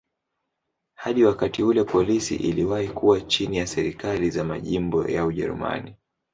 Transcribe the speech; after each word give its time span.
Hadi 0.93 1.23
wakati 1.23 1.63
ule 1.63 1.83
polisi 1.83 2.35
iliwahi 2.35 2.89
kuwa 2.89 3.21
chini 3.21 3.57
ya 3.57 3.67
serikali 3.67 4.29
za 4.29 4.43
majimbo 4.43 5.07
ya 5.07 5.25
Ujerumani. 5.25 5.95